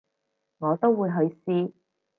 [0.57, 1.15] 我都會去
[1.45, 1.73] 試